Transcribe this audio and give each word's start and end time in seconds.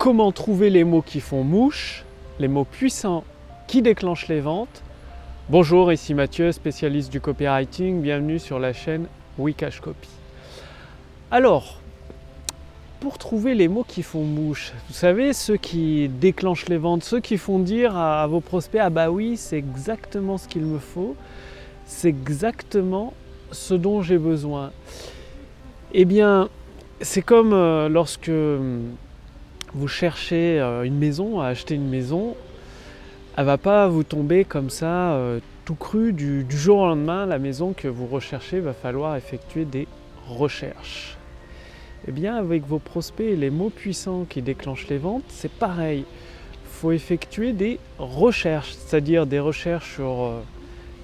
comment 0.00 0.32
trouver 0.32 0.70
les 0.70 0.82
mots 0.82 1.02
qui 1.02 1.20
font 1.20 1.44
mouche, 1.44 2.06
les 2.38 2.48
mots 2.48 2.64
puissants 2.64 3.22
qui 3.66 3.82
déclenchent 3.82 4.28
les 4.28 4.40
ventes. 4.40 4.82
Bonjour, 5.50 5.92
ici 5.92 6.14
Mathieu, 6.14 6.52
spécialiste 6.52 7.12
du 7.12 7.20
copywriting. 7.20 8.00
Bienvenue 8.00 8.38
sur 8.38 8.58
la 8.58 8.72
chaîne 8.72 9.08
Wikash 9.36 9.80
Copy. 9.80 10.08
Alors, 11.30 11.82
pour 13.00 13.18
trouver 13.18 13.54
les 13.54 13.68
mots 13.68 13.84
qui 13.86 14.02
font 14.02 14.24
mouche, 14.24 14.72
vous 14.88 14.94
savez, 14.94 15.34
ceux 15.34 15.58
qui 15.58 16.08
déclenchent 16.08 16.70
les 16.70 16.78
ventes, 16.78 17.04
ceux 17.04 17.20
qui 17.20 17.36
font 17.36 17.58
dire 17.58 17.94
à, 17.94 18.26
vos 18.26 18.40
prospects 18.40 18.80
Ah 18.82 18.88
bah 18.88 19.10
oui, 19.10 19.36
c'est 19.36 19.58
exactement 19.58 20.38
ce 20.38 20.48
qu'il 20.48 20.62
me 20.62 20.78
faut, 20.78 21.14
c'est 21.84 22.08
exactement 22.08 23.12
ce 23.52 23.74
dont 23.74 24.00
j'ai 24.00 24.16
besoin. 24.16 24.72
Eh 25.92 26.06
bien, 26.06 26.48
c'est 27.02 27.20
comme 27.20 27.52
euh, 27.52 27.90
lorsque 27.90 28.28
hum, 28.28 28.94
vous 29.74 29.88
cherchez 29.88 30.60
euh, 30.60 30.82
une 30.82 30.98
maison, 30.98 31.40
à 31.40 31.46
acheter 31.48 31.74
une 31.74 31.88
maison, 31.88 32.34
elle 33.36 33.44
va 33.44 33.58
pas 33.58 33.88
vous 33.88 34.02
tomber 34.02 34.44
comme 34.44 34.70
ça 34.70 35.12
euh, 35.12 35.40
tout 35.64 35.74
cru 35.74 36.12
du, 36.12 36.44
jour 36.50 36.78
au 36.78 36.86
lendemain. 36.86 37.26
La 37.26 37.38
maison 37.38 37.72
que 37.72 37.88
vous 37.88 38.06
recherchez 38.06 38.60
va 38.60 38.72
falloir 38.72 39.16
effectuer 39.16 39.64
des 39.64 39.86
recherches. 40.28 41.16
Eh 42.08 42.12
bien, 42.12 42.36
avec 42.36 42.66
vos 42.66 42.78
prospects 42.78 43.36
les 43.36 43.50
mots 43.50 43.70
puissants 43.70 44.24
qui 44.28 44.42
déclenchent 44.42 44.88
les 44.88 44.98
ventes, 44.98 45.24
c'est 45.28 45.52
pareil. 45.52 46.04
Il 46.64 46.68
faut 46.80 46.92
effectuer 46.92 47.52
des 47.52 47.78
recherches, 47.98 48.72
c'est-à-dire 48.72 49.26
des 49.26 49.38
recherches 49.38 49.94
sur 49.94 50.32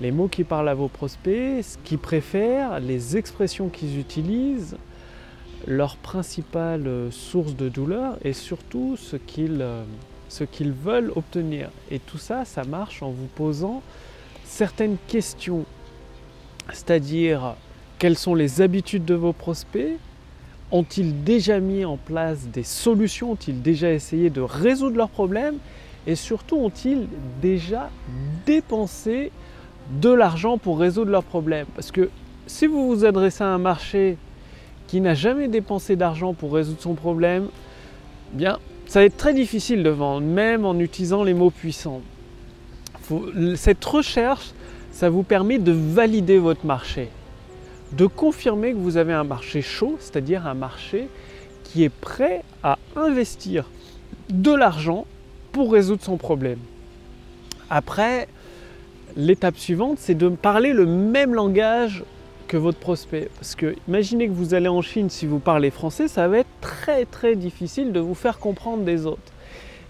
les 0.00 0.10
mots 0.10 0.28
qui 0.28 0.44
parlent 0.44 0.69
à 0.69 0.74
vos 0.74 0.88
prospects, 0.88 1.62
ce 1.62 1.78
qu'ils 1.84 1.98
préfèrent, 1.98 2.80
les 2.80 3.16
expressions 3.16 3.69
qu'ils 3.69 3.98
utilisent, 3.98 4.77
leur 5.66 5.96
principale 5.96 6.88
source 7.10 7.56
de 7.56 7.69
douleur 7.69 8.16
et 8.23 8.33
surtout 8.33 8.97
ce 8.97 9.16
qu'ils, 9.16 9.59
euh, 9.60 9.83
ce 10.28 10.45
qu'ils 10.45 10.73
veulent 10.73 11.12
obtenir. 11.16 11.70
Et 11.91 11.98
tout 11.98 12.19
ça, 12.19 12.44
ça 12.44 12.64
marche 12.64 13.03
en 13.03 13.11
vous 13.11 13.28
posant 13.34 13.83
certaines 14.45 14.97
questions, 15.08 15.64
c'est-à-dire 16.72 17.56
quelles 17.98 18.19
sont 18.19 18.34
les 18.34 18.61
habitudes 18.61 19.05
de 19.05 19.14
vos 19.14 19.33
prospects, 19.33 19.98
ont-ils 20.70 21.25
déjà 21.25 21.61
mis 21.61 21.84
en 21.84 21.97
place 21.97 22.47
des 22.47 22.62
solutions, 22.62 23.33
ont-ils 23.33 23.62
déjà 23.62 23.92
essayé 23.92 24.30
de 24.30 24.41
résoudre 24.41 24.97
leurs 24.97 25.11
problèmes? 25.11 25.56
Et 26.06 26.14
surtout 26.14 26.56
ont-ils 26.56 27.08
déjà 27.41 27.91
dépensé 28.47 29.33
de 30.00 30.11
l'argent 30.11 30.58
pour 30.58 30.78
résoudre 30.78 31.11
leurs 31.11 31.25
problèmes? 31.25 31.67
Parce 31.75 31.91
que 31.91 32.11
si 32.47 32.67
vous 32.67 32.86
vous 32.86 33.05
adressez 33.05 33.42
à 33.42 33.48
un 33.48 33.58
marché 33.58 34.17
qui 34.87 35.01
n'a 35.01 35.15
jamais 35.15 35.48
dépensé 35.48 35.97
d'argent 35.97 36.34
pour 36.34 36.53
résoudre 36.53 36.81
son 36.81 36.95
problème, 36.95 37.48
bien, 38.33 38.59
ça 38.87 39.01
va 39.01 39.06
être 39.06 39.17
très 39.17 39.34
difficile 39.34 39.83
de 39.83 39.91
vendre, 39.91 40.27
même 40.27 40.65
en 40.65 40.79
utilisant 40.79 41.25
les 41.25 41.34
mots 41.34 41.51
puissants. 41.51 42.03
cette 43.57 43.84
recherche, 43.84 44.53
ça 44.92 45.11
vous 45.11 45.23
permet 45.23 45.59
de 45.59 45.73
valider 45.73 46.39
votre 46.39 46.64
marché, 46.64 47.09
de 47.92 48.07
confirmer 48.07 48.73
que 48.73 48.79
vous 48.79 48.97
avez 48.97 49.12
un 49.12 49.25
marché 49.25 49.62
chaud, 49.62 49.97
c'est-à-dire 50.01 50.47
un 50.47 50.55
marché 50.55 51.09
qui 51.64 51.84
est 51.84 51.89
prêt 51.89 52.42
à 52.62 52.79
investir 52.95 53.69
de 54.31 54.53
l'argent 54.53 55.07
pour 55.53 55.73
résoudre 55.73 56.03
son 56.03 56.17
problème. 56.17 56.59
Après, 57.70 58.29
l'étape 59.17 59.57
suivante, 59.57 59.98
c'est 59.98 60.14
de 60.14 60.29
parler 60.29 60.73
le 60.73 60.87
même 60.87 61.34
langage 61.34 62.05
que 62.47 62.56
votre 62.56 62.78
prospect. 62.78 63.28
Parce 63.36 63.55
que 63.55 63.75
imaginez 63.89 64.28
que 64.28 64.33
vous 64.33 64.55
allez 64.55 64.69
en 64.69 64.83
Chine, 64.83 65.11
si 65.11 65.27
vous 65.27 65.39
parlez 65.39 65.70
français, 65.70 66.08
ça 66.08 66.28
va 66.28 66.39
être 66.39 66.61
très 66.61 67.05
très 67.05 67.36
difficile 67.36 67.92
de 67.92 68.00
vous 68.00 68.14
faire 68.14 68.39
comprendre 68.39 68.84
des 68.84 69.06
autres. 69.06 69.33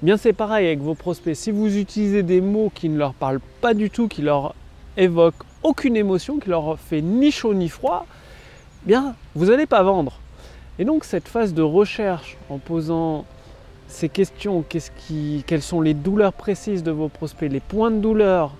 Bien 0.03 0.17
c'est 0.17 0.33
pareil 0.33 0.67
avec 0.67 0.81
vos 0.81 0.95
prospects. 0.95 1.37
Si 1.37 1.51
vous 1.51 1.77
utilisez 1.77 2.23
des 2.23 2.41
mots 2.41 2.71
qui 2.75 2.89
ne 2.89 2.99
leur 2.99 3.15
parlent 3.15 3.41
pas 3.61 3.75
du 3.75 3.91
tout, 3.91 4.09
qui 4.09 4.23
leur 4.23 4.55
évoquent 4.97 5.45
aucune 5.63 5.97
émotion, 5.97 6.39
qui 6.39 6.51
leur 6.51 6.79
fait 6.79 7.01
ni 7.01 7.31
chaud 7.31 7.55
ni 7.55 7.69
froid, 7.69 8.07
bien 8.85 9.15
vous 9.35 9.47
n'allez 9.47 9.67
pas 9.67 9.83
vendre. 9.83 10.21
Et 10.79 10.85
donc 10.85 11.05
cette 11.05 11.29
phase 11.29 11.55
de 11.55 11.63
recherche 11.63 12.37
en 12.51 12.59
posant 12.59 13.25
ces 13.89 14.09
questions, 14.09 14.65
qui, 14.69 15.45
quelles 15.47 15.63
sont 15.63 15.81
les 15.81 15.95
douleurs 15.95 16.33
précises 16.33 16.83
de 16.83 16.91
vos 16.91 17.09
prospects, 17.09 17.51
les 17.51 17.61
points 17.61 17.91
de 17.91 17.99
douleur, 17.99 18.55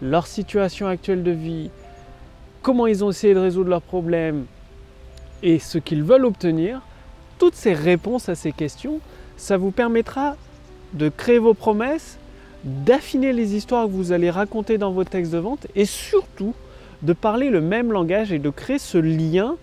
leur 0.00 0.26
situation 0.26 0.86
actuelle 0.86 1.22
de 1.22 1.30
vie, 1.30 1.70
comment 2.62 2.86
ils 2.86 3.04
ont 3.04 3.10
essayé 3.10 3.34
de 3.34 3.38
résoudre 3.38 3.70
leurs 3.70 3.82
problèmes 3.82 4.46
et 5.42 5.58
ce 5.58 5.78
qu'ils 5.78 6.02
veulent 6.02 6.24
obtenir, 6.24 6.80
toutes 7.38 7.54
ces 7.54 7.72
réponses 7.72 8.28
à 8.28 8.34
ces 8.34 8.52
questions, 8.52 9.00
ça 9.36 9.56
vous 9.56 9.70
permettra 9.70 10.36
de 10.94 11.08
créer 11.08 11.38
vos 11.38 11.54
promesses, 11.54 12.18
d'affiner 12.64 13.32
les 13.32 13.54
histoires 13.54 13.86
que 13.86 13.92
vous 13.92 14.12
allez 14.12 14.30
raconter 14.30 14.78
dans 14.78 14.90
vos 14.90 15.04
textes 15.04 15.32
de 15.32 15.38
vente 15.38 15.66
et 15.76 15.84
surtout 15.84 16.54
de 17.02 17.12
parler 17.12 17.50
le 17.50 17.60
même 17.60 17.92
langage 17.92 18.32
et 18.32 18.38
de 18.38 18.50
créer 18.50 18.78
ce 18.78 18.98
lien 18.98 19.56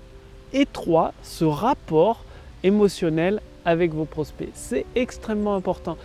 étroit, 0.53 1.13
ce 1.22 1.44
rapport 1.44 2.23
émotionnel 2.63 3.41
avec 3.66 3.94
vos 3.94 4.06
prospects. 4.06 4.50
C'est 4.53 4.85
extrêmement 4.95 5.56
important. 5.56 5.97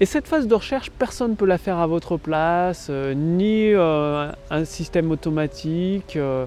Et 0.00 0.06
cette 0.06 0.26
phase 0.26 0.48
de 0.48 0.54
recherche, 0.54 0.90
personne 0.90 1.32
ne 1.32 1.36
peut 1.36 1.46
la 1.46 1.58
faire 1.58 1.78
à 1.78 1.86
votre 1.86 2.16
place, 2.16 2.88
euh, 2.90 3.14
ni 3.14 3.72
euh, 3.72 4.30
un 4.50 4.64
système 4.64 5.10
automatique. 5.12 6.16
Euh. 6.16 6.46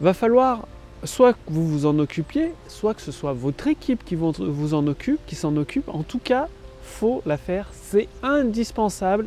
va 0.00 0.14
falloir 0.14 0.66
soit 1.04 1.34
que 1.34 1.38
vous 1.46 1.66
vous 1.66 1.86
en 1.86 1.98
occupiez, 2.00 2.52
soit 2.66 2.94
que 2.94 3.02
ce 3.02 3.12
soit 3.12 3.32
votre 3.32 3.68
équipe 3.68 4.04
qui 4.04 4.16
vous 4.16 4.74
en 4.74 4.86
occupe, 4.88 5.20
qui 5.26 5.36
s'en 5.36 5.56
occupe. 5.56 5.88
En 5.88 6.02
tout 6.02 6.18
cas, 6.18 6.48
faut 6.82 7.22
la 7.24 7.36
faire. 7.36 7.68
C'est 7.72 8.08
indispensable 8.24 9.26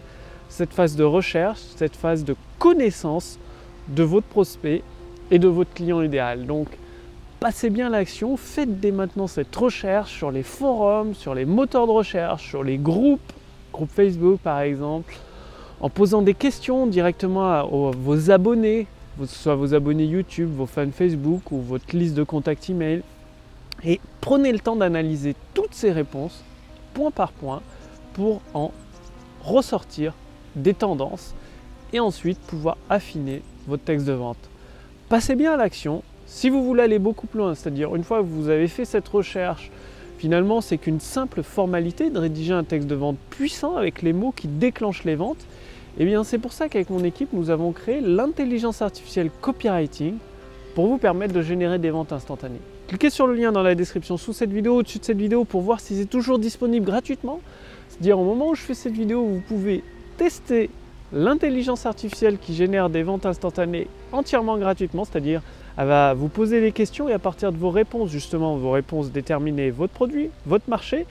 cette 0.49 0.73
phase 0.73 0.97
de 0.97 1.05
recherche, 1.05 1.59
cette 1.77 1.95
phase 1.95 2.25
de 2.25 2.35
connaissance 2.57 3.39
de 3.87 4.03
votre 4.03 4.27
prospect 4.27 4.83
et 5.31 5.39
de 5.39 5.47
votre 5.47 5.73
client 5.73 6.01
idéal. 6.01 6.45
Donc, 6.45 6.67
passez 7.39 7.69
bien 7.69 7.89
l'action, 7.89 8.37
faites 8.37 8.79
dès 8.79 8.91
maintenant 8.91 9.27
cette 9.27 9.55
recherche 9.55 10.13
sur 10.13 10.31
les 10.31 10.43
forums, 10.43 11.13
sur 11.13 11.33
les 11.33 11.45
moteurs 11.45 11.87
de 11.87 11.91
recherche, 11.91 12.47
sur 12.47 12.63
les 12.63 12.77
groupes, 12.77 13.31
groupes 13.71 13.91
Facebook 13.91 14.39
par 14.41 14.59
exemple, 14.59 15.15
en 15.79 15.89
posant 15.89 16.21
des 16.21 16.33
questions 16.33 16.87
directement 16.87 17.49
à, 17.49 17.63
vos 17.63 18.31
abonnés, 18.31 18.87
soit 19.25 19.55
vos 19.55 19.73
abonnés 19.73 20.05
YouTube, 20.05 20.49
vos 20.53 20.65
fans 20.65 20.91
Facebook 20.91 21.51
ou 21.51 21.61
votre 21.61 21.95
liste 21.95 22.15
de 22.15 22.23
contacts 22.23 22.69
email. 22.69 23.01
Et 23.85 24.01
prenez 24.19 24.51
le 24.51 24.59
temps 24.59 24.75
d'analyser 24.75 25.35
toutes 25.53 25.73
ces 25.73 25.91
réponses, 25.91 26.43
point 26.93 27.11
par 27.11 27.31
point, 27.31 27.61
pour 28.13 28.41
en 28.53 28.71
ressortir 29.41 30.13
des 30.55 30.73
tendances 30.73 31.33
et 31.93 32.01
ensuite 32.01 32.39
pouvoir 32.39 32.75
affiner 32.89 33.41
votre 33.67 33.83
texte 33.83 34.05
de 34.05 34.11
vente. 34.11 34.49
Passez 35.07 35.35
bien 35.35 35.53
à 35.53 35.57
l'action, 35.57 36.03
si 36.29 36.51
vous 36.51 36.63
voulez 36.63 36.83
aller 36.83 36.99
beaucoup 36.99 37.25
plus 37.25 37.39
loin, 37.39 37.55
c'est-à-dire 37.55 37.95
une 37.95 38.03
fois 38.03 38.19
que 38.19 38.27
vous 38.27 38.49
avez 38.49 38.67
fait 38.67 38.85
cette 38.85 39.07
recherche, 39.07 39.71
finalement 40.19 40.61
c'est 40.61 40.77
qu'une 40.77 40.99
simple 40.99 41.41
formalité 41.41 42.11
de 42.11 42.19
rédiger 42.19 42.53
un 42.53 42.63
texte 42.63 42.87
de 42.87 42.93
vente 42.93 43.17
puissant 43.31 43.75
avec 43.75 44.03
les 44.03 44.13
mots 44.13 44.31
qui 44.31 44.47
déclenchent 44.47 45.05
les 45.05 45.15
ventes, 45.15 45.41
et 45.97 46.03
eh 46.03 46.05
bien 46.05 46.23
c'est 46.23 46.37
pour 46.37 46.53
ça 46.53 46.69
qu'avec 46.69 46.91
mon 46.91 47.03
équipe 47.03 47.29
nous 47.33 47.49
avons 47.49 47.71
créé 47.71 47.99
l'intelligence 47.99 48.83
artificielle 48.83 49.31
copywriting 49.41 50.17
pour 50.75 50.85
vous 50.85 50.99
permettre 50.99 51.33
de 51.33 51.41
générer 51.41 51.79
des 51.79 51.89
ventes 51.89 52.13
instantanées. 52.13 52.61
Cliquez 52.87 53.09
sur 53.09 53.25
le 53.25 53.33
lien 53.33 53.51
dans 53.51 53.63
la 53.63 53.73
description 53.73 54.15
sous 54.15 54.31
cette 54.31 54.51
vidéo, 54.51 54.75
au-dessus 54.75 54.99
de 54.99 55.05
cette 55.05 55.17
vidéo 55.17 55.45
pour 55.45 55.61
voir 55.61 55.79
si 55.79 55.95
c'est 55.97 56.05
toujours 56.05 56.37
disponible 56.37 56.85
gratuitement. 56.85 57.39
C'est-à-dire 57.89 58.19
au 58.19 58.23
moment 58.23 58.49
où 58.49 58.55
je 58.55 58.61
fais 58.61 58.75
cette 58.75 58.93
vidéo, 58.93 59.25
vous 59.25 59.41
pouvez 59.47 59.83
tester 60.17 60.69
l'intelligence 61.11 61.87
artificielle 61.87 62.37
qui 62.37 62.53
génère 62.53 62.91
des 62.91 63.01
ventes 63.01 63.25
instantanées 63.25 63.87
entièrement 64.11 64.59
gratuitement, 64.59 65.05
c'est-à-dire 65.05 65.41
elle 65.79 65.87
va 65.87 66.13
vous 66.13 66.27
poser 66.27 66.59
des 66.59 66.73
questions 66.73 67.07
et 67.07 67.13
à 67.13 67.19
partir 67.19 67.53
de 67.53 67.57
vos 67.57 67.69
réponses, 67.69 68.09
justement, 68.09 68.57
vos 68.57 68.71
réponses 68.71 69.13
déterminer 69.13 69.71
votre 69.71 69.93
produit, 69.93 70.29
votre 70.45 70.69
marché 70.69 71.05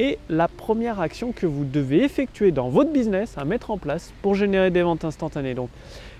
et 0.00 0.18
la 0.28 0.48
première 0.48 1.00
action 1.00 1.30
que 1.30 1.46
vous 1.46 1.64
devez 1.64 2.02
effectuer 2.02 2.50
dans 2.50 2.68
votre 2.68 2.90
business 2.90 3.38
à 3.38 3.44
mettre 3.44 3.70
en 3.70 3.78
place 3.78 4.12
pour 4.20 4.34
générer 4.34 4.72
des 4.72 4.82
ventes 4.82 5.04
instantanées. 5.04 5.54
Donc, 5.54 5.68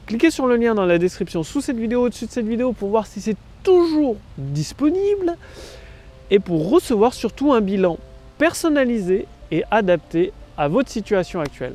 cliquez 0.06 0.30
sur 0.30 0.46
le 0.46 0.54
lien 0.54 0.76
dans 0.76 0.86
la 0.86 0.98
description 0.98 1.42
sous 1.42 1.60
cette 1.60 1.76
vidéo, 1.76 2.02
au-dessus 2.02 2.26
de 2.26 2.30
cette 2.30 2.46
vidéo 2.46 2.72
pour 2.72 2.88
voir 2.88 3.08
si 3.08 3.20
c'est 3.20 3.36
toujours 3.64 4.14
disponible 4.38 5.36
et 6.30 6.38
pour 6.38 6.70
recevoir 6.70 7.14
surtout 7.14 7.52
un 7.52 7.60
bilan 7.60 7.98
personnalisé 8.38 9.26
et 9.50 9.64
adapté 9.72 10.32
à 10.56 10.68
votre 10.68 10.88
situation 10.88 11.40
actuelle. 11.40 11.74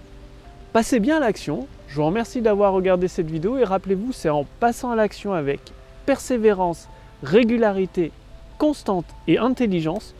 Passez 0.72 1.02
bien 1.02 1.18
à 1.18 1.20
l'action. 1.20 1.68
Je 1.90 1.98
vous 1.98 2.06
remercie 2.06 2.40
d'avoir 2.40 2.72
regardé 2.72 3.10
cette 3.10 3.30
vidéo 3.30 3.58
et 3.58 3.66
rappelez-vous, 3.66 4.14
c'est 4.14 4.30
en 4.30 4.46
passant 4.62 4.92
à 4.92 4.96
l'action 4.96 5.34
avec 5.34 5.60
persévérance, 6.08 6.88
régularité, 7.22 8.12
constante 8.58 9.06
et 9.28 9.38
intelligence 9.38 10.16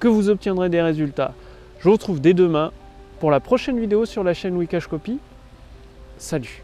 que 0.00 0.08
vous 0.08 0.30
obtiendrez 0.30 0.70
des 0.70 0.80
résultats. 0.80 1.34
Je 1.80 1.84
vous 1.84 1.92
retrouve 1.92 2.20
dès 2.20 2.32
demain 2.32 2.72
pour 3.20 3.30
la 3.30 3.40
prochaine 3.40 3.78
vidéo 3.78 4.06
sur 4.06 4.24
la 4.24 4.32
chaîne 4.32 4.56
Wikash 4.56 4.86
Copy. 4.86 5.18
Salut 6.16 6.61